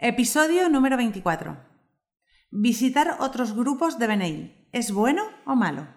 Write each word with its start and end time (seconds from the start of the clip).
Episodio 0.00 0.68
número 0.68 0.96
24. 0.96 1.56
Visitar 2.52 3.16
otros 3.18 3.52
grupos 3.52 3.98
de 3.98 4.06
BNI. 4.06 4.68
¿Es 4.70 4.92
bueno 4.92 5.24
o 5.44 5.56
malo? 5.56 5.88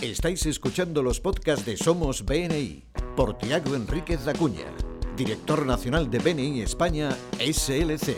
Estáis 0.00 0.46
escuchando 0.46 1.02
los 1.02 1.18
podcasts 1.18 1.66
de 1.66 1.76
Somos 1.76 2.24
BNI 2.24 2.84
por 3.16 3.36
Tiago 3.36 3.74
Enríquez 3.74 4.28
Acuña, 4.28 4.66
director 5.16 5.66
nacional 5.66 6.08
de 6.08 6.20
BNI 6.20 6.60
España 6.60 7.10
SLC. 7.40 8.16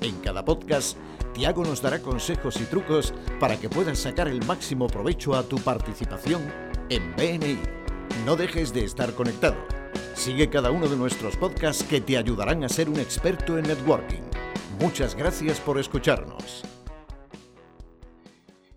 En 0.00 0.16
cada 0.22 0.44
podcast, 0.44 0.98
Tiago 1.32 1.62
nos 1.62 1.80
dará 1.80 2.00
consejos 2.00 2.60
y 2.60 2.64
trucos 2.64 3.14
para 3.38 3.60
que 3.60 3.68
puedas 3.68 4.00
sacar 4.00 4.26
el 4.26 4.44
máximo 4.44 4.88
provecho 4.88 5.36
a 5.36 5.44
tu 5.44 5.58
participación 5.58 6.42
en 6.88 7.14
BNI. 7.14 7.60
No 8.26 8.34
dejes 8.34 8.74
de 8.74 8.86
estar 8.86 9.14
conectado. 9.14 9.83
Sigue 10.14 10.48
cada 10.48 10.70
uno 10.70 10.88
de 10.88 10.96
nuestros 10.96 11.36
podcasts 11.36 11.84
que 11.84 12.00
te 12.00 12.16
ayudarán 12.16 12.64
a 12.64 12.68
ser 12.68 12.88
un 12.88 12.98
experto 12.98 13.58
en 13.58 13.66
networking. 13.66 14.22
Muchas 14.80 15.14
gracias 15.14 15.60
por 15.60 15.78
escucharnos. 15.78 16.64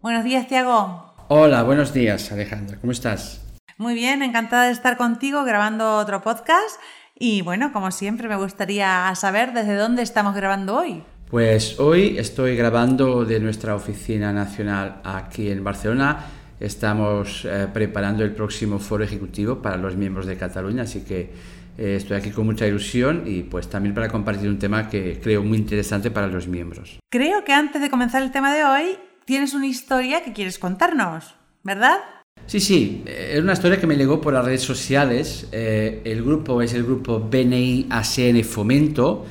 Buenos 0.01 0.23
días, 0.23 0.47
Tiago. 0.47 1.13
Hola, 1.29 1.63
buenos 1.63 1.93
días, 1.93 2.31
Alejandra. 2.31 2.77
¿Cómo 2.79 2.91
estás? 2.91 3.41
Muy 3.77 3.93
bien, 3.93 4.23
encantada 4.23 4.65
de 4.65 4.71
estar 4.71 4.97
contigo 4.97 5.43
grabando 5.43 5.97
otro 5.97 6.21
podcast. 6.21 6.79
Y 7.19 7.41
bueno, 7.41 7.73
como 7.73 7.91
siempre, 7.91 8.27
me 8.27 8.35
gustaría 8.35 9.13
saber 9.15 9.53
desde 9.53 9.75
dónde 9.75 10.03
estamos 10.03 10.35
grabando 10.35 10.77
hoy. 10.77 11.03
Pues 11.29 11.79
hoy 11.79 12.17
estoy 12.17 12.55
grabando 12.55 13.25
de 13.25 13.39
nuestra 13.41 13.75
oficina 13.75 14.31
nacional 14.31 15.01
aquí 15.03 15.51
en 15.51 15.63
Barcelona 15.63 16.25
Estamos 16.59 17.45
eh, 17.45 17.67
preparando 17.71 18.23
el 18.23 18.31
próximo 18.31 18.79
foro 18.79 19.03
ejecutivo 19.03 19.61
para 19.61 19.77
los 19.77 19.95
miembros 19.95 20.25
de 20.25 20.37
Cataluña, 20.37 20.83
así 20.83 21.01
que 21.01 21.29
eh, 21.77 21.95
estoy 21.95 22.17
aquí 22.17 22.31
con 22.31 22.45
mucha 22.47 22.65
ilusión 22.65 23.23
y 23.27 23.43
pues 23.43 23.69
también 23.69 23.93
para 23.93 24.09
compartir 24.09 24.49
un 24.49 24.57
tema 24.57 24.89
que 24.89 25.19
creo 25.21 25.43
muy 25.43 25.59
interesante 25.59 26.09
para 26.09 26.27
los 26.27 26.47
miembros. 26.47 26.97
Creo 27.11 27.43
que 27.43 27.53
antes 27.53 27.81
de 27.81 27.89
comenzar 27.89 28.23
el 28.23 28.31
tema 28.31 28.55
de 28.55 28.63
hoy, 28.63 28.97
tienes 29.25 29.53
una 29.53 29.67
historia 29.67 30.23
que 30.23 30.33
quieres 30.33 30.57
contarnos, 30.57 31.35
¿verdad? 31.63 31.99
Sí, 32.47 32.59
sí, 32.59 33.03
es 33.05 33.39
una 33.41 33.53
historia 33.53 33.79
que 33.79 33.85
me 33.85 33.95
llegó 33.95 34.21
por 34.21 34.33
las 34.33 34.45
redes 34.45 34.61
sociales. 34.61 35.47
Eh, 35.51 36.01
el 36.05 36.23
grupo 36.23 36.61
es 36.61 36.73
el 36.73 36.83
grupo 36.83 37.19
BNI 37.19 37.87
ACN 37.89 38.43
Fomento 38.43 39.25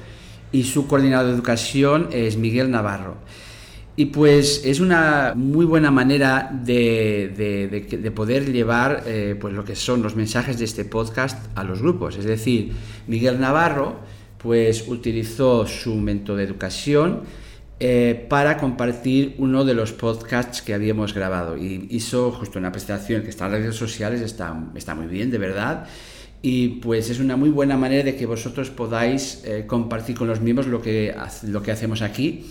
y 0.53 0.64
su 0.64 0.86
coordinador 0.86 1.27
de 1.27 1.33
educación 1.33 2.08
es 2.12 2.36
Miguel 2.36 2.70
Navarro. 2.70 3.17
Y 3.98 4.06
pues 4.06 4.61
es 4.66 4.80
una 4.80 5.33
muy 5.34 5.64
buena 5.64 5.91
manera 5.91 6.50
de, 6.52 8.12
poder 8.14 8.52
llevar 8.52 9.05
eh, 9.06 9.36
pues 9.41 9.55
lo 9.55 9.64
que 9.64 9.75
son 9.75 10.02
los 10.02 10.14
mensajes 10.14 10.58
de 10.58 10.66
este 10.66 10.84
podcast 10.84 11.42
a 11.56 11.64
los 11.64 11.80
grupos. 11.80 12.19
Es 12.19 12.27
decir, 12.27 12.72
Miguel 13.06 13.41
Navarro 13.41 14.00
pues 14.36 14.86
utilizó 14.86 15.67
su 15.67 15.94
método 15.94 16.36
de 16.36 16.44
educación 16.44 17.22
eh, 17.80 18.27
para 18.28 18.58
compartir 18.58 19.34
uno 19.39 19.64
de 19.64 19.72
los 19.72 19.92
podcasts 19.92 20.61
que 20.61 20.74
habíamos 20.74 21.14
grabado 21.14 21.56
y 21.56 21.86
hizo 21.91 22.33
justo 22.33 22.58
una 22.58 22.72
presentación 22.72 23.22
que 23.22 23.30
está 23.30 23.47
en 23.47 23.52
redes 23.52 23.77
sociales, 23.77 24.20
está, 24.20 24.62
está 24.74 24.94
muy 24.94 25.06
bien, 25.06 25.30
de 25.30 25.39
verdad. 25.39 25.86
Y 26.42 26.69
pues 26.80 27.08
es 27.08 27.19
una 27.19 27.36
muy 27.36 27.48
buena 27.48 27.78
manera 27.78 28.05
de 28.05 28.14
que 28.14 28.27
vosotros 28.27 28.69
podáis 28.69 29.42
eh, 29.47 29.64
compartir 29.67 30.17
con 30.17 30.28
los 30.28 30.42
miembros 30.42 30.67
lo 30.67 30.83
que, 30.83 31.14
lo 31.44 31.62
que 31.62 31.72
hacemos 31.72 32.02
aquí 32.02 32.44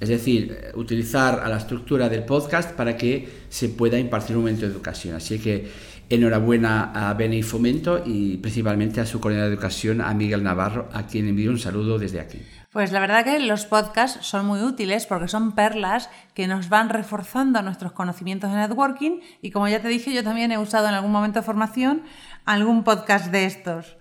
es 0.00 0.08
decir, 0.08 0.72
utilizar 0.74 1.40
a 1.40 1.48
la 1.48 1.58
estructura 1.58 2.08
del 2.08 2.24
podcast 2.24 2.72
para 2.72 2.96
que 2.96 3.28
se 3.48 3.68
pueda 3.68 3.98
impartir 3.98 4.36
un 4.36 4.42
momento 4.42 4.66
de 4.66 4.72
educación. 4.72 5.16
Así 5.16 5.38
que 5.38 5.68
enhorabuena 6.08 6.92
a 6.94 7.12
Bene 7.14 7.36
y 7.36 7.42
Fomento 7.42 8.02
y 8.04 8.38
principalmente 8.38 9.00
a 9.00 9.06
su 9.06 9.20
coordinador 9.20 9.50
de 9.50 9.54
educación, 9.54 10.00
a 10.00 10.14
Miguel 10.14 10.42
Navarro, 10.42 10.88
a 10.92 11.06
quien 11.06 11.28
envío 11.28 11.50
un 11.50 11.58
saludo 11.58 11.98
desde 11.98 12.20
aquí. 12.20 12.40
Pues 12.72 12.92
la 12.92 13.00
verdad 13.00 13.24
que 13.24 13.38
los 13.40 13.66
podcasts 13.66 14.26
son 14.26 14.46
muy 14.46 14.60
útiles 14.60 15.06
porque 15.06 15.28
son 15.28 15.54
perlas 15.54 16.10
que 16.34 16.46
nos 16.46 16.68
van 16.68 16.88
reforzando 16.90 17.60
nuestros 17.62 17.92
conocimientos 17.92 18.50
de 18.50 18.58
networking 18.58 19.20
y 19.42 19.50
como 19.50 19.68
ya 19.68 19.80
te 19.80 19.88
dije, 19.88 20.12
yo 20.12 20.22
también 20.22 20.52
he 20.52 20.58
usado 20.58 20.88
en 20.88 20.94
algún 20.94 21.12
momento 21.12 21.40
de 21.40 21.46
formación 21.46 22.02
algún 22.44 22.84
podcast 22.84 23.26
de 23.32 23.46
estos. 23.46 23.96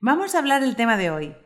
Vamos 0.00 0.34
a 0.34 0.38
hablar 0.38 0.60
del 0.62 0.76
tema 0.76 0.96
de 0.96 1.10
hoy. 1.10 1.36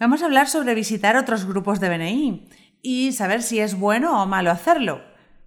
Vamos 0.00 0.22
a 0.22 0.26
hablar 0.26 0.48
sobre 0.48 0.74
visitar 0.74 1.16
otros 1.16 1.46
grupos 1.46 1.78
de 1.78 1.88
BNI 1.88 2.48
y 2.82 3.12
saber 3.12 3.42
si 3.42 3.60
es 3.60 3.78
bueno 3.78 4.20
o 4.20 4.26
malo 4.26 4.50
hacerlo. 4.50 5.00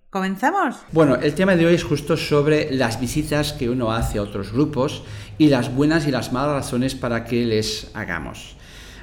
¿Comenzamos? 0.09 0.77
Bueno, 0.93 1.15
el 1.15 1.35
tema 1.35 1.57
de 1.57 1.65
hoy 1.65 1.73
es 1.73 1.83
justo 1.83 2.15
sobre 2.15 2.71
las 2.71 2.97
visitas 3.01 3.51
que 3.51 3.69
uno 3.69 3.91
hace 3.91 4.19
a 4.19 4.21
otros 4.21 4.53
grupos 4.53 5.03
y 5.37 5.47
las 5.49 5.75
buenas 5.75 6.07
y 6.07 6.11
las 6.11 6.31
malas 6.31 6.55
razones 6.55 6.95
para 6.95 7.25
que 7.25 7.45
les 7.45 7.91
hagamos. 7.93 8.55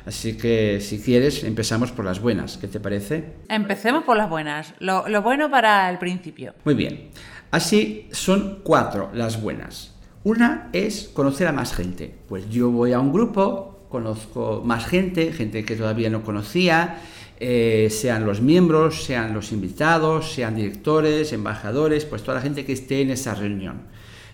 Así 0.06 0.38
que 0.38 0.80
si 0.80 0.98
quieres, 0.98 1.44
empezamos 1.44 1.92
por 1.92 2.06
las 2.06 2.20
buenas. 2.20 2.56
¿Qué 2.56 2.66
te 2.66 2.80
parece? 2.80 3.34
Empecemos 3.50 4.04
por 4.04 4.16
las 4.16 4.30
buenas. 4.30 4.72
Lo, 4.78 5.06
lo 5.08 5.20
bueno 5.20 5.50
para 5.50 5.90
el 5.90 5.98
principio. 5.98 6.54
Muy 6.64 6.74
bien. 6.74 7.10
Así 7.50 8.08
son 8.12 8.60
cuatro 8.64 9.10
las 9.12 9.42
buenas. 9.42 9.94
Una 10.24 10.70
es 10.72 11.10
conocer 11.12 11.46
a 11.48 11.52
más 11.52 11.74
gente. 11.74 12.14
Pues 12.28 12.48
yo 12.48 12.70
voy 12.70 12.94
a 12.94 12.98
un 12.98 13.12
grupo, 13.12 13.73
conozco 13.94 14.60
más 14.64 14.86
gente, 14.86 15.32
gente 15.32 15.64
que 15.64 15.76
todavía 15.76 16.10
no 16.10 16.24
conocía, 16.24 16.98
eh, 17.38 17.86
sean 17.92 18.26
los 18.26 18.40
miembros, 18.40 19.04
sean 19.04 19.32
los 19.32 19.52
invitados, 19.52 20.32
sean 20.32 20.56
directores, 20.56 21.32
embajadores, 21.32 22.04
pues 22.04 22.24
toda 22.24 22.38
la 22.38 22.42
gente 22.42 22.64
que 22.64 22.72
esté 22.72 23.02
en 23.02 23.10
esa 23.12 23.36
reunión. 23.36 23.82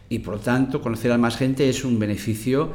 Y 0.08 0.20
por 0.20 0.36
lo 0.36 0.40
tanto, 0.40 0.80
conocer 0.80 1.12
a 1.12 1.18
más 1.18 1.36
gente 1.36 1.68
es 1.68 1.84
un 1.84 1.98
beneficio 1.98 2.72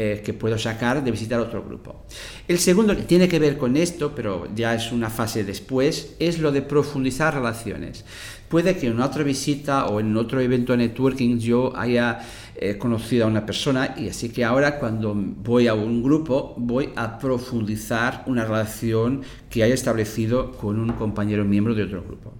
eh, 0.00 0.22
que 0.24 0.32
puedo 0.32 0.56
sacar 0.56 1.02
de 1.02 1.10
visitar 1.10 1.40
otro 1.40 1.64
grupo. 1.64 2.04
El 2.46 2.60
segundo, 2.60 2.94
que 2.94 3.02
tiene 3.02 3.26
que 3.26 3.40
ver 3.40 3.58
con 3.58 3.76
esto, 3.76 4.12
pero 4.14 4.46
ya 4.54 4.72
es 4.72 4.92
una 4.92 5.10
fase 5.10 5.42
después, 5.42 6.14
es 6.20 6.38
lo 6.38 6.52
de 6.52 6.62
profundizar 6.62 7.34
relaciones. 7.34 8.04
Puede 8.48 8.76
que 8.76 8.86
en 8.86 9.00
otra 9.00 9.24
visita 9.24 9.86
o 9.86 9.98
en 9.98 10.16
otro 10.16 10.40
evento 10.40 10.70
de 10.70 10.78
networking 10.86 11.40
yo 11.40 11.76
haya 11.76 12.20
eh, 12.54 12.78
conocido 12.78 13.24
a 13.24 13.28
una 13.28 13.44
persona 13.44 13.96
y 13.98 14.08
así 14.08 14.28
que 14.28 14.44
ahora 14.44 14.78
cuando 14.78 15.16
voy 15.16 15.66
a 15.66 15.74
un 15.74 16.00
grupo 16.00 16.54
voy 16.56 16.90
a 16.94 17.18
profundizar 17.18 18.22
una 18.26 18.44
relación 18.44 19.22
que 19.50 19.64
haya 19.64 19.74
establecido 19.74 20.52
con 20.52 20.78
un 20.78 20.92
compañero 20.92 21.44
miembro 21.44 21.74
de 21.74 21.82
otro 21.82 22.04
grupo. 22.04 22.34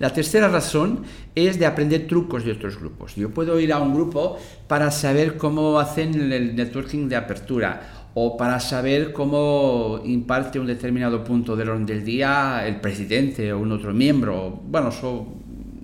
La 0.00 0.14
tercera 0.14 0.48
razón 0.48 1.02
es 1.34 1.58
de 1.58 1.66
aprender 1.66 2.06
trucos 2.06 2.42
de 2.42 2.52
otros 2.52 2.78
grupos. 2.80 3.16
Yo 3.16 3.28
puedo 3.28 3.60
ir 3.60 3.70
a 3.70 3.78
un 3.80 3.92
grupo 3.92 4.38
para 4.66 4.90
saber 4.90 5.36
cómo 5.36 5.78
hacen 5.78 6.32
el 6.32 6.56
networking 6.56 7.06
de 7.06 7.16
apertura 7.16 8.08
o 8.14 8.34
para 8.38 8.60
saber 8.60 9.12
cómo 9.12 10.00
imparte 10.06 10.58
un 10.58 10.66
determinado 10.66 11.22
punto 11.22 11.54
del 11.54 11.68
orden 11.68 11.84
del 11.84 12.02
día 12.02 12.66
el 12.66 12.80
presidente 12.80 13.52
o 13.52 13.58
un 13.58 13.72
otro 13.72 13.92
miembro, 13.92 14.62
bueno, 14.66 14.90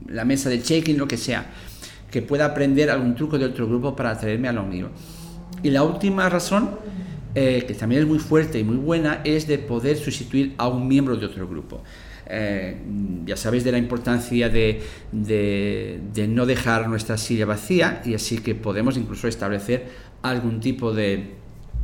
la 0.09 0.25
mesa 0.25 0.49
de 0.49 0.63
check-in, 0.63 0.97
lo 0.97 1.07
que 1.07 1.19
sea, 1.19 1.51
que 2.11 2.23
pueda 2.23 2.47
aprender 2.47 2.89
algún 2.89 3.15
truco 3.15 3.39
de 3.39 3.45
otro 3.45 3.69
grupo 3.69 3.95
para 3.95 4.13
atraerme 4.13 4.49
a 4.49 4.53
lo 4.55 4.63
mío. 4.63 4.89
Y 5.63 5.69
la 5.69 5.83
última 5.83 6.27
razón, 6.31 6.71
eh, 7.35 7.67
que 7.69 7.75
también 7.75 8.01
es 8.01 8.09
muy 8.09 8.19
fuerte 8.19 8.59
y 8.59 8.65
muy 8.65 8.77
buena, 8.77 9.21
es 9.25 9.47
de 9.47 9.59
poder 9.59 9.99
sustituir 9.99 10.55
a 10.57 10.69
un 10.69 10.89
miembro 10.89 11.17
de 11.17 11.27
otro 11.27 11.47
grupo. 11.47 11.83
Eh, 12.29 12.77
ya 13.25 13.37
sabéis 13.37 13.63
de 13.63 13.73
la 13.73 13.79
importancia 13.79 14.49
de, 14.49 14.83
no 16.29 16.47
dejar 16.47 16.89
nuestra 16.89 17.17
silla 17.19 17.47
vacía 17.47 18.03
y 18.05 18.15
así 18.15 18.39
que 18.39 18.55
podemos 18.55 18.97
incluso 18.97 19.29
establecer 19.29 19.87
algún 20.23 20.61
tipo 20.61 20.93
de 20.93 21.35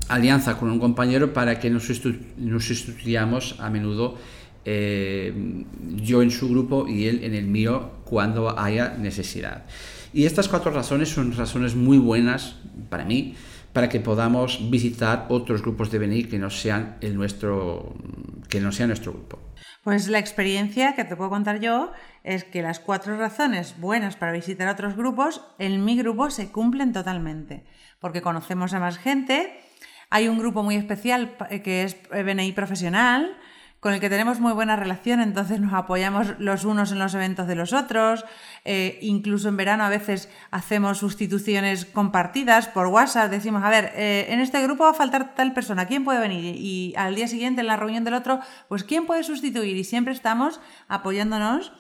alianza 0.08 0.58
con 0.58 0.70
un 0.70 0.80
compañero 0.80 1.32
para 1.32 1.60
que 1.60 1.70
nos, 1.70 1.84
sustituyamos 1.84 3.56
a 3.60 3.70
menudo 3.70 4.16
eh, 4.64 5.64
yo 5.96 6.22
en 6.22 6.30
su 6.30 6.48
grupo 6.48 6.88
y 6.88 7.06
él 7.06 7.24
en 7.24 7.34
el 7.34 7.46
mío 7.46 7.90
cuando 8.04 8.58
haya 8.58 8.96
necesidad. 8.98 9.64
Y 10.12 10.26
estas 10.26 10.48
cuatro 10.48 10.70
razones 10.72 11.08
son 11.08 11.32
razones 11.36 11.74
muy 11.74 11.98
buenas 11.98 12.56
para 12.90 13.04
mí 13.04 13.34
para 13.72 13.88
que 13.88 14.00
podamos 14.00 14.70
visitar 14.70 15.26
otros 15.30 15.62
grupos 15.62 15.90
de 15.90 15.98
BNI 15.98 16.24
que 16.24 16.38
no 16.38 16.50
sean 16.50 16.96
el 17.00 17.16
nuestro 17.16 17.94
que 18.48 18.60
no 18.60 18.70
sea 18.70 18.86
nuestro 18.86 19.12
grupo. 19.12 19.38
Pues 19.82 20.06
la 20.06 20.20
experiencia 20.20 20.94
que 20.94 21.02
te 21.02 21.16
puedo 21.16 21.30
contar 21.30 21.58
yo 21.58 21.90
es 22.22 22.44
que 22.44 22.62
las 22.62 22.78
cuatro 22.78 23.18
razones 23.18 23.80
buenas 23.80 24.14
para 24.14 24.30
visitar 24.30 24.68
otros 24.68 24.96
grupos 24.96 25.44
en 25.58 25.84
mi 25.84 25.96
grupo 25.96 26.30
se 26.30 26.52
cumplen 26.52 26.92
totalmente, 26.92 27.64
porque 27.98 28.22
conocemos 28.22 28.74
a 28.74 28.78
más 28.78 28.96
gente, 28.96 29.60
hay 30.08 30.28
un 30.28 30.38
grupo 30.38 30.62
muy 30.62 30.76
especial 30.76 31.36
que 31.64 31.82
es 31.82 31.96
BNI 32.10 32.52
profesional, 32.52 33.36
con 33.82 33.92
el 33.92 33.98
que 33.98 34.08
tenemos 34.08 34.38
muy 34.38 34.52
buena 34.52 34.76
relación, 34.76 35.20
entonces 35.20 35.60
nos 35.60 35.72
apoyamos 35.72 36.38
los 36.38 36.64
unos 36.64 36.92
en 36.92 37.00
los 37.00 37.14
eventos 37.14 37.48
de 37.48 37.56
los 37.56 37.72
otros, 37.72 38.24
eh, 38.64 39.00
incluso 39.02 39.48
en 39.48 39.56
verano 39.56 39.82
a 39.82 39.88
veces 39.88 40.28
hacemos 40.52 40.98
sustituciones 40.98 41.84
compartidas 41.84 42.68
por 42.68 42.86
WhatsApp, 42.86 43.28
decimos, 43.28 43.64
a 43.64 43.70
ver, 43.70 43.90
eh, 43.96 44.26
en 44.28 44.38
este 44.38 44.62
grupo 44.62 44.84
va 44.84 44.90
a 44.90 44.94
faltar 44.94 45.34
tal 45.34 45.52
persona, 45.52 45.86
¿quién 45.86 46.04
puede 46.04 46.20
venir? 46.20 46.54
Y 46.56 46.94
al 46.96 47.16
día 47.16 47.26
siguiente 47.26 47.62
en 47.62 47.66
la 47.66 47.76
reunión 47.76 48.04
del 48.04 48.14
otro, 48.14 48.38
pues 48.68 48.84
¿quién 48.84 49.04
puede 49.04 49.24
sustituir? 49.24 49.76
Y 49.76 49.82
siempre 49.82 50.14
estamos 50.14 50.60
apoyándonos. 50.86 51.72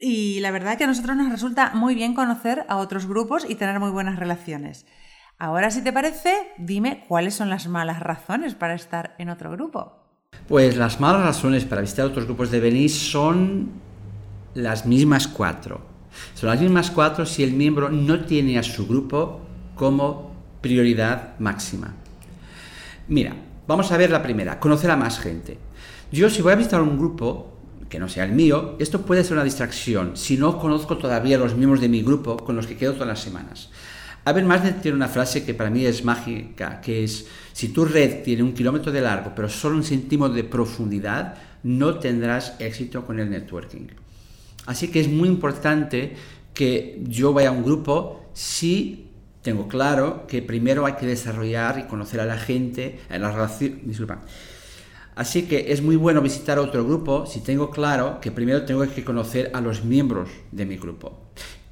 Y 0.00 0.40
la 0.40 0.50
verdad 0.50 0.76
que 0.76 0.82
a 0.82 0.88
nosotros 0.88 1.16
nos 1.16 1.30
resulta 1.30 1.70
muy 1.74 1.94
bien 1.94 2.14
conocer 2.14 2.66
a 2.68 2.76
otros 2.78 3.06
grupos 3.06 3.48
y 3.48 3.54
tener 3.54 3.78
muy 3.78 3.92
buenas 3.92 4.18
relaciones. 4.18 4.84
Ahora, 5.38 5.70
si 5.70 5.80
te 5.80 5.92
parece, 5.92 6.34
dime 6.58 7.04
cuáles 7.06 7.36
son 7.36 7.50
las 7.50 7.68
malas 7.68 8.00
razones 8.00 8.56
para 8.56 8.74
estar 8.74 9.14
en 9.18 9.30
otro 9.30 9.52
grupo. 9.52 10.05
Pues 10.48 10.76
las 10.76 11.00
malas 11.00 11.24
razones 11.24 11.64
para 11.64 11.80
visitar 11.80 12.06
otros 12.06 12.26
grupos 12.26 12.52
de 12.52 12.60
venir 12.60 12.90
son 12.90 13.70
las 14.54 14.86
mismas 14.86 15.26
cuatro. 15.26 15.80
Son 16.34 16.48
las 16.48 16.60
mismas 16.60 16.90
cuatro 16.90 17.26
si 17.26 17.42
el 17.42 17.52
miembro 17.52 17.88
no 17.90 18.24
tiene 18.24 18.58
a 18.58 18.62
su 18.62 18.86
grupo 18.86 19.40
como 19.74 20.34
prioridad 20.60 21.38
máxima. 21.40 21.94
Mira, 23.08 23.34
vamos 23.66 23.90
a 23.90 23.96
ver 23.96 24.10
la 24.10 24.22
primera, 24.22 24.60
conocer 24.60 24.90
a 24.90 24.96
más 24.96 25.18
gente. 25.18 25.58
Yo 26.12 26.30
si 26.30 26.42
voy 26.42 26.52
a 26.52 26.56
visitar 26.56 26.80
un 26.80 26.96
grupo 26.96 27.52
que 27.88 27.98
no 27.98 28.08
sea 28.08 28.24
el 28.24 28.32
mío, 28.32 28.76
esto 28.78 29.02
puede 29.02 29.24
ser 29.24 29.34
una 29.34 29.44
distracción 29.44 30.16
si 30.16 30.36
no 30.36 30.58
conozco 30.58 30.96
todavía 30.96 31.38
los 31.38 31.56
miembros 31.56 31.80
de 31.80 31.88
mi 31.88 32.02
grupo 32.02 32.36
con 32.36 32.54
los 32.56 32.66
que 32.66 32.76
quedo 32.76 32.92
todas 32.92 33.08
las 33.08 33.20
semanas. 33.20 33.70
Habermas 34.26 34.80
tiene 34.82 34.96
una 34.96 35.06
frase 35.06 35.44
que 35.44 35.54
para 35.54 35.70
mí 35.70 35.86
es 35.86 36.04
mágica, 36.04 36.80
que 36.80 37.04
es, 37.04 37.28
si 37.52 37.68
tu 37.68 37.84
red 37.84 38.24
tiene 38.24 38.42
un 38.42 38.54
kilómetro 38.54 38.90
de 38.90 39.00
largo, 39.00 39.30
pero 39.36 39.48
solo 39.48 39.76
un 39.76 39.84
centímetro 39.84 40.34
de 40.34 40.42
profundidad, 40.42 41.36
no 41.62 42.00
tendrás 42.00 42.56
éxito 42.58 43.06
con 43.06 43.20
el 43.20 43.30
networking. 43.30 43.86
Así 44.66 44.88
que 44.88 44.98
es 44.98 45.06
muy 45.06 45.28
importante 45.28 46.16
que 46.54 47.00
yo 47.06 47.32
vaya 47.32 47.50
a 47.50 47.52
un 47.52 47.62
grupo 47.62 48.26
si 48.32 49.10
tengo 49.42 49.68
claro 49.68 50.26
que 50.26 50.42
primero 50.42 50.86
hay 50.86 50.94
que 50.94 51.06
desarrollar 51.06 51.78
y 51.78 51.84
conocer 51.84 52.18
a 52.18 52.24
la 52.24 52.36
gente, 52.36 52.98
en 53.08 53.22
la 53.22 53.30
relación, 53.30 53.78
disculpa. 53.84 54.22
Así 55.14 55.42
que 55.42 55.70
es 55.70 55.82
muy 55.82 55.94
bueno 55.94 56.20
visitar 56.20 56.58
otro 56.58 56.84
grupo 56.84 57.26
si 57.26 57.42
tengo 57.42 57.70
claro 57.70 58.20
que 58.20 58.32
primero 58.32 58.64
tengo 58.64 58.92
que 58.92 59.04
conocer 59.04 59.52
a 59.54 59.60
los 59.60 59.84
miembros 59.84 60.30
de 60.50 60.66
mi 60.66 60.78
grupo. 60.78 61.16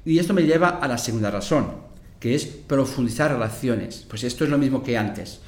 Y 0.05 0.19
esto 0.19 0.33
me 0.33 0.43
lleva 0.43 0.69
a 0.69 0.87
la 0.87 0.97
segunda 0.97 1.29
razón, 1.29 1.94
que 2.25 2.33
es 2.33 2.47
profundizar 2.47 3.31
relaciones. 3.31 4.03
Pues 4.09 4.23
esto 4.23 4.45
es 4.45 4.49
lo 4.49 4.57
mismo 4.57 4.81
que 4.81 4.97
antes. 4.97 5.41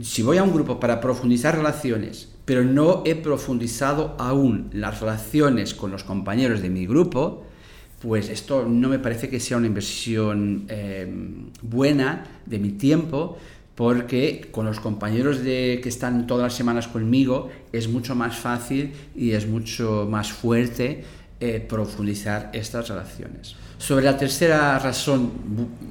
Si 0.00 0.22
voy 0.22 0.38
a 0.38 0.42
un 0.42 0.54
grupo 0.54 0.80
para 0.80 0.98
profundizar 0.98 1.54
relaciones, 1.54 2.30
pero 2.46 2.64
no 2.64 3.02
he 3.04 3.14
profundizado 3.16 4.16
aún 4.18 4.70
las 4.72 4.98
relaciones 5.02 5.74
con 5.74 5.90
los 5.90 6.04
compañeros 6.04 6.62
de 6.62 6.70
mi 6.70 6.86
grupo, 6.86 7.44
pues 8.00 8.30
esto 8.30 8.64
no 8.66 8.88
me 8.88 8.98
parece 8.98 9.28
que 9.28 9.40
sea 9.40 9.58
una 9.58 9.66
inversión 9.66 10.64
eh, 10.70 11.06
buena 11.60 12.24
de 12.46 12.58
mi 12.58 12.70
tiempo, 12.70 13.36
porque 13.74 14.48
con 14.50 14.64
los 14.64 14.80
compañeros 14.80 15.44
de, 15.44 15.80
que 15.82 15.90
están 15.90 16.26
todas 16.26 16.44
las 16.44 16.54
semanas 16.54 16.88
conmigo 16.88 17.50
es 17.72 17.88
mucho 17.88 18.14
más 18.14 18.38
fácil 18.38 18.92
y 19.14 19.32
es 19.32 19.46
mucho 19.46 20.08
más 20.10 20.32
fuerte 20.32 21.04
eh, 21.44 21.58
profundizar 21.58 22.50
estas 22.52 22.88
relaciones. 22.88 23.56
Sobre 23.76 24.04
la 24.04 24.16
tercera 24.16 24.78
razón 24.78 25.32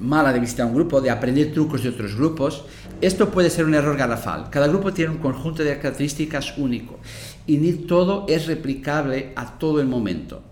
mala 0.00 0.32
de 0.32 0.40
visitar 0.40 0.64
un 0.64 0.72
grupo, 0.72 1.02
de 1.02 1.10
aprender 1.10 1.52
trucos 1.52 1.82
de 1.82 1.90
otros 1.90 2.16
grupos, 2.16 2.64
esto 3.02 3.28
puede 3.28 3.50
ser 3.50 3.66
un 3.66 3.74
error 3.74 3.94
garrafal. 3.94 4.48
Cada 4.48 4.66
grupo 4.66 4.94
tiene 4.94 5.10
un 5.10 5.18
conjunto 5.18 5.62
de 5.62 5.76
características 5.76 6.56
único 6.56 7.00
y 7.46 7.58
ni 7.58 7.72
todo 7.72 8.24
es 8.30 8.46
replicable 8.46 9.34
a 9.36 9.58
todo 9.58 9.78
el 9.82 9.88
momento. 9.88 10.42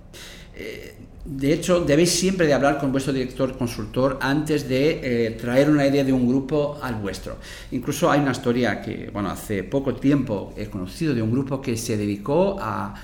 Eh, 0.54 0.96
de 1.24 1.52
hecho, 1.52 1.80
debéis 1.80 2.10
siempre 2.10 2.46
de 2.46 2.54
hablar 2.54 2.78
con 2.78 2.92
vuestro 2.92 3.12
director 3.12 3.56
consultor 3.56 4.18
antes 4.20 4.68
de 4.68 5.26
eh, 5.26 5.30
traer 5.32 5.70
una 5.70 5.86
idea 5.86 6.02
de 6.02 6.12
un 6.12 6.26
grupo 6.26 6.78
al 6.82 6.96
vuestro. 6.96 7.36
Incluso 7.72 8.10
hay 8.10 8.20
una 8.20 8.32
historia 8.32 8.80
que, 8.80 9.10
bueno, 9.12 9.30
hace 9.30 9.62
poco 9.62 9.94
tiempo 9.94 10.52
he 10.56 10.66
conocido 10.66 11.14
de 11.14 11.22
un 11.22 11.30
grupo 11.30 11.60
que 11.60 11.76
se 11.76 11.96
dedicó 11.96 12.56
a 12.60 12.94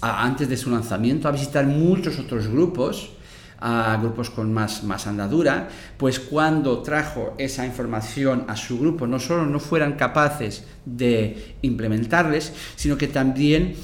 antes 0.00 0.48
de 0.48 0.56
su 0.56 0.70
lanzamiento 0.70 1.28
a 1.28 1.32
visitar 1.32 1.66
muchos 1.66 2.18
otros 2.18 2.48
grupos 2.48 3.10
a 3.58 3.96
grupos 4.00 4.30
con 4.30 4.52
más, 4.52 4.84
más 4.84 5.06
andadura, 5.06 5.68
pues 5.96 6.20
cuando 6.20 6.82
trajo 6.82 7.34
esa 7.38 7.64
información 7.64 8.44
a 8.48 8.56
su 8.56 8.78
grupo, 8.78 9.06
no 9.06 9.18
solo 9.18 9.46
no 9.46 9.60
fueran 9.60 9.94
capaces 9.94 10.64
de 10.84 11.56
implementarles, 11.62 12.52
sino 12.76 12.98
que 12.98 13.08
también 13.08 13.74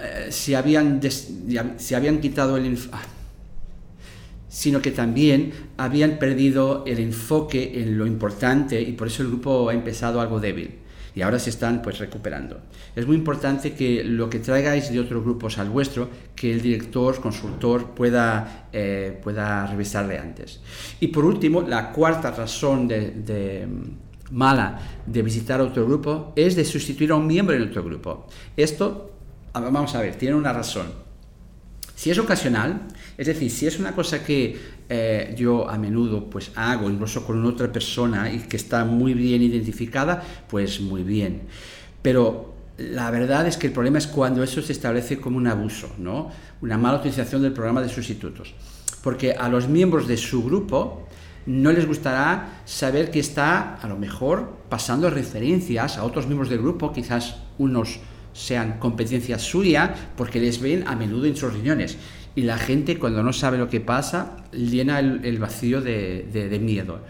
eh, 0.00 0.26
se, 0.30 0.56
habían 0.56 1.00
se 1.76 1.96
habían 1.96 2.20
quitado 2.20 2.56
el... 2.56 2.78
Ah, 2.92 3.02
sino 4.46 4.80
que 4.80 4.92
también 4.92 5.52
habían 5.78 6.18
perdido 6.20 6.84
el 6.86 7.00
enfoque 7.00 7.82
en 7.82 7.98
lo 7.98 8.06
importante 8.06 8.80
y 8.80 8.92
por 8.92 9.08
eso 9.08 9.22
el 9.22 9.28
grupo 9.28 9.68
ha 9.68 9.74
empezado 9.74 10.20
algo 10.20 10.38
débil 10.38 10.83
y 11.14 11.22
ahora 11.22 11.38
se 11.38 11.50
están 11.50 11.80
pues 11.80 11.98
recuperando. 11.98 12.60
Es 12.96 13.06
muy 13.06 13.16
importante 13.16 13.72
que 13.74 14.02
lo 14.02 14.28
que 14.28 14.40
traigáis 14.40 14.90
de 14.90 14.98
otros 14.98 15.22
grupos 15.22 15.58
al 15.58 15.70
vuestro, 15.70 16.08
que 16.34 16.52
el 16.52 16.60
director, 16.60 17.20
consultor 17.20 17.90
pueda, 17.90 18.68
eh, 18.72 19.18
pueda 19.22 19.66
revisarle 19.66 20.18
antes. 20.18 20.60
Y 21.00 21.08
por 21.08 21.24
último, 21.24 21.62
la 21.62 21.92
cuarta 21.92 22.32
razón 22.32 22.88
de, 22.88 23.68
mala 24.32 24.80
de 25.06 25.22
visitar 25.22 25.60
otro 25.60 25.84
grupo 25.86 26.32
es 26.34 26.56
de 26.56 26.64
sustituir 26.64 27.12
a 27.12 27.16
un 27.16 27.26
miembro 27.26 27.54
en 27.54 27.62
otro 27.62 27.84
grupo. 27.84 28.26
Esto, 28.56 29.12
vamos 29.52 29.94
a 29.94 30.00
ver, 30.00 30.16
tiene 30.16 30.34
una 30.34 30.52
razón. 30.52 31.04
Si 31.94 32.10
es 32.10 32.18
ocasional, 32.18 32.88
es 33.16 33.28
decir, 33.28 33.50
si 33.50 33.68
es 33.68 33.78
una 33.78 33.92
cosa 33.92 34.24
que 34.24 34.58
eh, 34.88 35.34
yo 35.36 35.68
a 35.68 35.78
menudo 35.78 36.28
pues 36.28 36.52
hago, 36.54 36.90
incluso 36.90 37.24
con 37.24 37.44
otra 37.44 37.72
persona 37.72 38.32
y 38.32 38.40
que 38.40 38.56
está 38.56 38.84
muy 38.84 39.14
bien 39.14 39.42
identificada, 39.42 40.22
pues 40.48 40.80
muy 40.80 41.02
bien. 41.02 41.42
Pero 42.02 42.54
la 42.76 43.10
verdad 43.10 43.46
es 43.46 43.56
que 43.56 43.68
el 43.68 43.72
problema 43.72 43.98
es 43.98 44.06
cuando 44.06 44.42
eso 44.42 44.60
se 44.60 44.72
establece 44.72 45.20
como 45.20 45.36
un 45.36 45.46
abuso, 45.46 45.90
¿no? 45.98 46.30
Una 46.60 46.76
mala 46.76 46.98
utilización 46.98 47.42
del 47.42 47.52
programa 47.52 47.80
de 47.80 47.88
sustitutos. 47.88 48.54
Porque 49.02 49.32
a 49.32 49.48
los 49.48 49.68
miembros 49.68 50.08
de 50.08 50.16
su 50.16 50.42
grupo 50.42 51.06
no 51.46 51.72
les 51.72 51.86
gustará 51.86 52.62
saber 52.64 53.10
que 53.10 53.20
está 53.20 53.74
a 53.76 53.88
lo 53.88 53.96
mejor 53.96 54.58
pasando 54.68 55.10
referencias 55.10 55.98
a 55.98 56.04
otros 56.04 56.26
miembros 56.26 56.48
del 56.48 56.58
grupo, 56.60 56.92
quizás 56.92 57.36
unos 57.58 58.00
sean 58.32 58.78
competencia 58.78 59.38
suya 59.38 59.94
porque 60.16 60.40
les 60.40 60.60
ven 60.60 60.84
a 60.88 60.96
menudo 60.96 61.26
en 61.26 61.36
sus 61.36 61.52
reuniones. 61.52 61.96
Y 62.36 62.42
la 62.42 62.58
gente 62.58 62.98
cuando 62.98 63.22
no 63.22 63.32
sabe 63.32 63.58
lo 63.58 63.68
que 63.68 63.80
pasa 63.80 64.36
llena 64.52 64.98
el, 64.98 65.38
vacío 65.38 65.80
de, 65.80 66.58
miedo. 66.60 67.00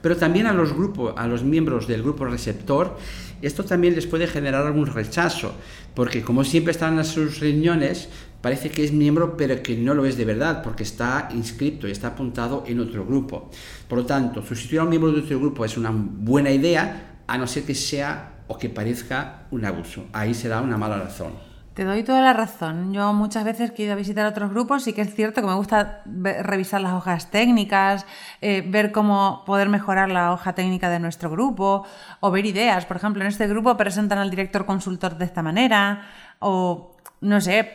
Pero 0.00 0.16
también 0.16 0.46
a 0.46 0.54
los 0.54 0.72
grupos, 0.72 1.14
a 1.16 1.26
los 1.26 1.42
miembros 1.42 1.86
del 1.86 2.02
grupo 2.02 2.24
receptor, 2.24 2.96
esto 3.42 3.64
también 3.64 3.94
les 3.94 4.06
puede 4.06 4.26
generar 4.26 4.66
algún 4.66 4.86
rechazo, 4.86 5.52
porque 5.94 6.22
como 6.22 6.42
siempre 6.44 6.70
están 6.70 6.96
en 6.96 7.04
sus 7.04 7.40
reuniones, 7.40 8.08
parece 8.40 8.70
que 8.70 8.84
es 8.84 8.92
miembro, 8.92 9.36
pero 9.36 9.62
que 9.62 9.76
no 9.76 9.92
lo 9.92 10.06
es 10.06 10.16
de 10.16 10.24
verdad, 10.24 10.62
porque 10.62 10.84
está 10.84 11.28
inscrito 11.34 11.86
y 11.86 11.90
está 11.90 12.08
apuntado 12.08 12.64
en 12.66 12.80
otro 12.80 13.04
grupo. 13.04 13.50
Por 13.88 13.98
lo 13.98 14.06
tanto, 14.06 14.42
sustituir 14.42 14.80
a 14.80 14.84
un 14.84 14.90
miembro 14.90 15.12
de 15.12 15.20
otro 15.20 15.38
grupo 15.38 15.64
es 15.64 15.76
una 15.76 15.90
buena 15.92 16.50
idea, 16.50 17.22
a 17.26 17.36
no 17.36 17.46
ser 17.46 17.64
que 17.64 17.74
sea 17.74 18.44
o 18.46 18.56
que 18.56 18.70
parezca 18.70 19.46
un 19.50 19.64
abuso. 19.64 20.06
Ahí 20.12 20.32
será 20.32 20.60
una 20.60 20.78
mala 20.78 20.98
razón. 20.98 21.32
Te 21.76 21.84
doy 21.84 22.04
toda 22.04 22.22
la 22.22 22.32
razón. 22.32 22.94
Yo 22.94 23.12
muchas 23.12 23.44
veces 23.44 23.70
he 23.76 23.82
ido 23.82 23.92
a 23.92 23.96
visitar 23.96 24.24
otros 24.24 24.48
grupos 24.48 24.86
y 24.86 24.94
que 24.94 25.02
es 25.02 25.14
cierto 25.14 25.42
que 25.42 25.46
me 25.46 25.52
gusta 25.56 26.00
revisar 26.06 26.80
las 26.80 26.94
hojas 26.94 27.30
técnicas, 27.30 28.06
eh, 28.40 28.64
ver 28.66 28.92
cómo 28.92 29.42
poder 29.44 29.68
mejorar 29.68 30.08
la 30.08 30.32
hoja 30.32 30.54
técnica 30.54 30.88
de 30.88 31.00
nuestro 31.00 31.28
grupo 31.28 31.84
o 32.20 32.30
ver 32.30 32.46
ideas. 32.46 32.86
Por 32.86 32.96
ejemplo, 32.96 33.20
en 33.20 33.28
este 33.28 33.46
grupo 33.46 33.76
presentan 33.76 34.16
al 34.16 34.30
director 34.30 34.64
consultor 34.64 35.18
de 35.18 35.26
esta 35.26 35.42
manera 35.42 36.08
o, 36.38 36.96
no 37.20 37.42
sé, 37.42 37.70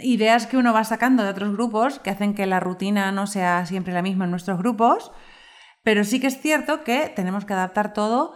ideas 0.00 0.46
que 0.46 0.58
uno 0.58 0.74
va 0.74 0.84
sacando 0.84 1.22
de 1.22 1.30
otros 1.30 1.54
grupos 1.54 2.00
que 2.00 2.10
hacen 2.10 2.34
que 2.34 2.44
la 2.44 2.60
rutina 2.60 3.12
no 3.12 3.26
sea 3.26 3.64
siempre 3.64 3.94
la 3.94 4.02
misma 4.02 4.26
en 4.26 4.30
nuestros 4.30 4.58
grupos. 4.58 5.10
Pero 5.82 6.04
sí 6.04 6.20
que 6.20 6.26
es 6.26 6.38
cierto 6.38 6.84
que 6.84 7.10
tenemos 7.16 7.46
que 7.46 7.54
adaptar 7.54 7.94
todo 7.94 8.34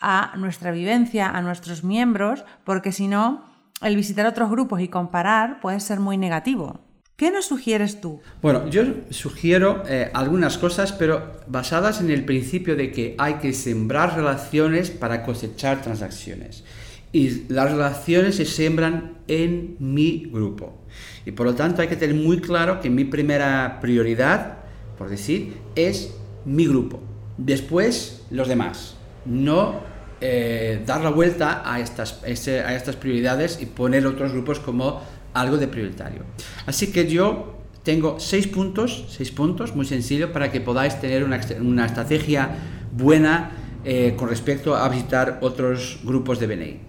a 0.00 0.32
nuestra 0.36 0.70
vivencia, 0.70 1.30
a 1.30 1.40
nuestros 1.40 1.82
miembros, 1.82 2.44
porque 2.64 2.92
si 2.92 3.08
no, 3.08 3.53
el 3.84 3.96
visitar 3.96 4.26
otros 4.26 4.50
grupos 4.50 4.80
y 4.80 4.88
comparar 4.88 5.60
puede 5.60 5.78
ser 5.78 6.00
muy 6.00 6.16
negativo. 6.16 6.80
¿Qué 7.16 7.30
nos 7.30 7.44
sugieres 7.44 8.00
tú? 8.00 8.20
Bueno, 8.42 8.68
yo 8.68 8.82
sugiero 9.10 9.84
eh, 9.86 10.10
algunas 10.14 10.58
cosas, 10.58 10.92
pero 10.92 11.40
basadas 11.46 12.00
en 12.00 12.10
el 12.10 12.24
principio 12.24 12.74
de 12.74 12.90
que 12.90 13.14
hay 13.18 13.34
que 13.34 13.52
sembrar 13.52 14.16
relaciones 14.16 14.90
para 14.90 15.22
cosechar 15.22 15.80
transacciones. 15.80 16.64
Y 17.12 17.44
las 17.52 17.70
relaciones 17.70 18.34
se 18.34 18.44
siembran 18.44 19.18
en 19.28 19.76
mi 19.78 20.28
grupo. 20.32 20.82
Y 21.24 21.30
por 21.30 21.46
lo 21.46 21.54
tanto 21.54 21.82
hay 21.82 21.88
que 21.88 21.94
tener 21.94 22.16
muy 22.16 22.40
claro 22.40 22.80
que 22.80 22.90
mi 22.90 23.04
primera 23.04 23.78
prioridad, 23.80 24.58
por 24.98 25.08
decir, 25.08 25.56
es 25.76 26.16
mi 26.44 26.66
grupo. 26.66 27.00
Después 27.36 28.24
los 28.30 28.48
demás. 28.48 28.96
No 29.24 29.93
eh, 30.26 30.82
dar 30.86 31.02
la 31.02 31.10
vuelta 31.10 31.60
a 31.70 31.80
estas, 31.80 32.22
a 32.24 32.28
estas 32.74 32.96
prioridades 32.96 33.58
y 33.60 33.66
poner 33.66 34.06
otros 34.06 34.32
grupos 34.32 34.58
como 34.58 35.02
algo 35.34 35.58
de 35.58 35.68
prioritario. 35.68 36.22
Así 36.64 36.90
que 36.90 37.06
yo 37.06 37.58
tengo 37.82 38.18
seis 38.18 38.46
puntos, 38.46 39.04
seis 39.10 39.30
puntos 39.30 39.76
muy 39.76 39.84
sencillo 39.84 40.32
para 40.32 40.50
que 40.50 40.62
podáis 40.62 40.98
tener 40.98 41.24
una, 41.24 41.38
una 41.60 41.84
estrategia 41.84 42.56
buena 42.90 43.50
eh, 43.84 44.14
con 44.16 44.30
respecto 44.30 44.74
a 44.74 44.88
visitar 44.88 45.40
otros 45.42 45.98
grupos 46.02 46.40
de 46.40 46.46
BNI. 46.46 46.80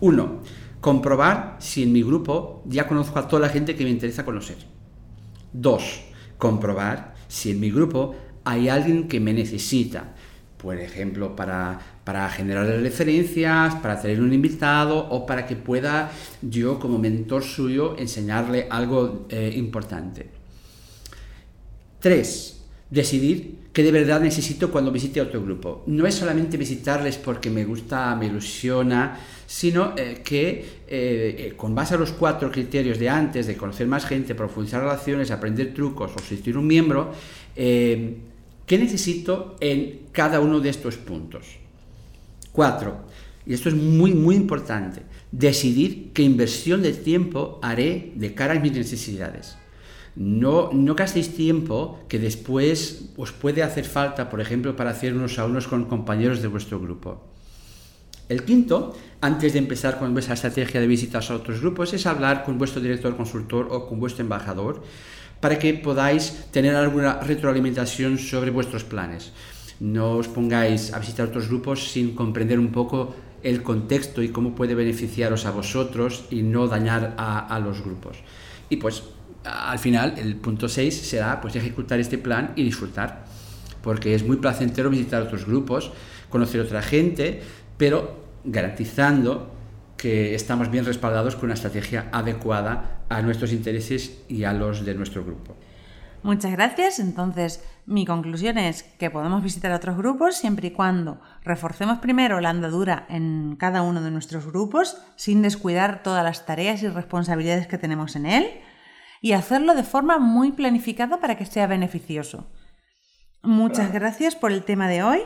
Uno, 0.00 0.40
comprobar 0.80 1.58
si 1.60 1.84
en 1.84 1.92
mi 1.92 2.02
grupo 2.02 2.64
ya 2.66 2.88
conozco 2.88 3.20
a 3.20 3.28
toda 3.28 3.42
la 3.42 3.48
gente 3.48 3.76
que 3.76 3.84
me 3.84 3.90
interesa 3.90 4.24
conocer. 4.24 4.56
Dos, 5.52 6.02
comprobar 6.36 7.14
si 7.28 7.52
en 7.52 7.60
mi 7.60 7.70
grupo 7.70 8.16
hay 8.42 8.68
alguien 8.68 9.06
que 9.06 9.20
me 9.20 9.32
necesita 9.32 10.14
por 10.62 10.78
ejemplo, 10.78 11.34
para, 11.34 11.80
para 12.04 12.30
generar 12.30 12.66
referencias, 12.66 13.74
para 13.76 14.00
tener 14.00 14.20
un 14.20 14.32
invitado 14.32 14.96
o 14.96 15.26
para 15.26 15.44
que 15.44 15.56
pueda 15.56 16.12
yo 16.40 16.78
como 16.78 16.98
mentor 16.98 17.42
suyo 17.42 17.96
enseñarle 17.98 18.68
algo 18.70 19.26
eh, 19.28 19.52
importante. 19.56 20.28
Tres, 21.98 22.62
decidir 22.88 23.62
qué 23.72 23.82
de 23.82 23.90
verdad 23.90 24.20
necesito 24.20 24.70
cuando 24.70 24.92
visite 24.92 25.20
otro 25.20 25.42
grupo. 25.42 25.82
No 25.86 26.06
es 26.06 26.14
solamente 26.14 26.56
visitarles 26.56 27.16
porque 27.16 27.50
me 27.50 27.64
gusta, 27.64 28.14
me 28.14 28.26
ilusiona, 28.26 29.18
sino 29.46 29.94
eh, 29.96 30.20
que 30.22 30.82
eh, 30.86 31.54
con 31.56 31.74
base 31.74 31.94
a 31.94 31.98
los 31.98 32.12
cuatro 32.12 32.52
criterios 32.52 33.00
de 33.00 33.08
antes, 33.08 33.48
de 33.48 33.56
conocer 33.56 33.88
más 33.88 34.06
gente, 34.06 34.36
profundizar 34.36 34.80
relaciones, 34.80 35.32
aprender 35.32 35.74
trucos 35.74 36.12
o 36.14 36.20
asistir 36.20 36.56
un 36.56 36.68
miembro, 36.68 37.12
¿qué 38.72 38.78
necesito 38.78 39.54
en 39.60 40.08
cada 40.12 40.40
uno 40.40 40.58
de 40.58 40.70
estos 40.70 40.96
puntos? 40.96 41.58
Cuatro, 42.52 43.04
y 43.44 43.52
esto 43.52 43.68
es 43.68 43.74
muy, 43.74 44.14
muy 44.14 44.34
importante, 44.34 45.02
decidir 45.30 46.12
qué 46.14 46.22
inversión 46.22 46.80
de 46.80 46.94
tiempo 46.94 47.60
haré 47.60 48.14
de 48.16 48.32
cara 48.32 48.54
a 48.54 48.60
mis 48.60 48.72
necesidades. 48.72 49.58
No, 50.16 50.70
no 50.72 50.94
gastéis 50.94 51.36
tiempo 51.36 52.00
que 52.08 52.18
después 52.18 53.10
os 53.18 53.32
puede 53.32 53.62
hacer 53.62 53.84
falta, 53.84 54.30
por 54.30 54.40
ejemplo, 54.40 54.74
para 54.74 54.92
hacer 54.92 55.12
unos 55.12 55.38
a 55.38 55.44
unos 55.44 55.68
con 55.68 55.84
compañeros 55.84 56.40
de 56.40 56.48
vuestro 56.48 56.80
grupo. 56.80 57.28
El 58.30 58.44
quinto, 58.44 58.96
antes 59.20 59.52
de 59.52 59.58
empezar 59.58 59.98
con 59.98 60.14
vuestra 60.14 60.32
estrategia 60.32 60.80
de 60.80 60.86
visitas 60.86 61.30
a 61.30 61.34
otros 61.34 61.60
grupos, 61.60 61.92
es 61.92 62.06
hablar 62.06 62.42
con 62.42 62.56
vuestro 62.56 62.80
director 62.80 63.14
consultor 63.18 63.68
o 63.70 63.86
con 63.86 64.00
vuestro 64.00 64.22
embajador 64.22 64.82
para 65.42 65.58
que 65.58 65.74
podáis 65.74 66.46
tener 66.54 66.78
alguna 66.78 67.18
retroalimentación 67.18 68.16
sobre 68.16 68.54
vuestros 68.54 68.86
planes. 68.86 69.34
No 69.82 70.14
os 70.14 70.30
pongáis 70.30 70.94
a 70.94 71.02
visitar 71.02 71.26
otros 71.26 71.50
grupos 71.50 71.90
sin 71.90 72.14
comprender 72.14 72.62
un 72.62 72.70
poco 72.70 73.10
el 73.42 73.66
contexto 73.66 74.22
y 74.22 74.28
cómo 74.28 74.54
puede 74.54 74.78
beneficiaros 74.78 75.44
a 75.44 75.50
vosotros 75.50 76.30
y 76.30 76.46
no 76.46 76.68
dañar 76.68 77.18
a, 77.18 77.58
los 77.58 77.82
grupos. 77.82 78.22
Y 78.70 78.76
pues 78.76 79.02
al 79.42 79.80
final 79.80 80.14
el 80.16 80.36
punto 80.36 80.68
6 80.68 80.94
será 80.94 81.40
pues 81.40 81.56
ejecutar 81.56 81.98
este 81.98 82.18
plan 82.18 82.52
y 82.54 82.62
disfrutar, 82.62 83.26
porque 83.82 84.14
es 84.14 84.22
muy 84.22 84.36
placentero 84.36 84.90
visitar 84.90 85.22
otros 85.22 85.44
grupos, 85.44 85.90
conocer 86.30 86.60
otra 86.60 86.82
gente, 86.82 87.42
pero 87.76 88.14
garantizando 88.44 89.50
que 90.02 90.34
estamos 90.34 90.68
bien 90.68 90.84
respaldados 90.84 91.36
con 91.36 91.44
una 91.44 91.54
estrategia 91.54 92.08
adecuada 92.10 93.04
a 93.08 93.22
nuestros 93.22 93.52
intereses 93.52 94.24
y 94.28 94.42
a 94.42 94.52
los 94.52 94.84
de 94.84 94.96
nuestro 94.96 95.24
grupo. 95.24 95.54
Muchas 96.24 96.50
gracias. 96.50 96.98
Entonces, 96.98 97.62
mi 97.86 98.04
conclusión 98.04 98.58
es 98.58 98.82
que 98.82 99.10
podemos 99.10 99.44
visitar 99.44 99.70
otros 99.70 99.96
grupos 99.96 100.34
siempre 100.34 100.68
y 100.68 100.70
cuando 100.72 101.20
reforcemos 101.44 102.00
primero 102.00 102.40
la 102.40 102.50
andadura 102.50 103.06
en 103.10 103.54
cada 103.56 103.82
uno 103.82 104.02
de 104.02 104.10
nuestros 104.10 104.44
grupos 104.44 104.96
sin 105.14 105.40
descuidar 105.40 106.02
todas 106.02 106.24
las 106.24 106.46
tareas 106.46 106.82
y 106.82 106.88
responsabilidades 106.88 107.68
que 107.68 107.78
tenemos 107.78 108.16
en 108.16 108.26
él 108.26 108.50
y 109.20 109.34
hacerlo 109.34 109.72
de 109.76 109.84
forma 109.84 110.18
muy 110.18 110.50
planificada 110.50 111.20
para 111.20 111.36
que 111.36 111.46
sea 111.46 111.68
beneficioso. 111.68 112.50
Muchas 113.44 113.92
gracias 113.92 114.34
por 114.34 114.50
el 114.50 114.64
tema 114.64 114.88
de 114.88 115.04
hoy. 115.04 115.20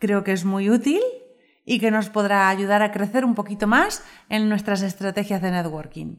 Creo 0.00 0.24
que 0.24 0.32
es 0.32 0.44
muy 0.44 0.68
útil 0.68 1.00
y 1.66 1.78
que 1.78 1.90
nos 1.90 2.08
podrá 2.08 2.48
ayudar 2.48 2.82
a 2.82 2.92
crecer 2.92 3.26
un 3.26 3.34
poquito 3.34 3.66
más 3.66 4.02
en 4.30 4.48
nuestras 4.48 4.80
estrategias 4.80 5.42
de 5.42 5.50
networking. 5.50 6.16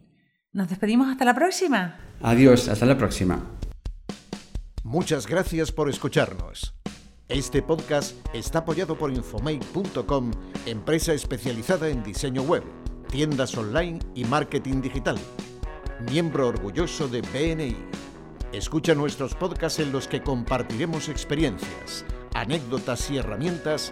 Nos 0.54 0.70
despedimos 0.70 1.08
hasta 1.08 1.26
la 1.26 1.34
próxima. 1.34 1.98
Adiós, 2.22 2.68
hasta 2.68 2.86
la 2.86 2.98
próxima. 2.98 3.44
Muchas 4.84 5.26
gracias 5.26 5.72
por 5.72 5.90
escucharnos. 5.90 6.76
Este 7.28 7.64
podcast 7.64 8.16
está 8.34 8.60
apoyado 8.60 8.96
por 8.96 9.12
infomake.com, 9.12 10.32
empresa 10.68 11.14
especializada 11.14 11.90
en 11.90 12.04
diseño 12.04 12.44
web, 12.44 12.64
tiendas 13.10 13.58
online 13.58 14.00
y 14.14 14.24
marketing 14.26 14.82
digital 14.82 15.18
miembro 16.00 16.48
orgulloso 16.48 17.08
de 17.08 17.22
BNI. 17.22 17.76
Escucha 18.52 18.96
nuestros 18.96 19.34
podcasts 19.36 19.80
en 19.80 19.92
los 19.92 20.08
que 20.08 20.22
compartiremos 20.22 21.10
experiencias, 21.10 22.06
anécdotas 22.34 23.10
y 23.12 23.18
herramientas 23.18 23.92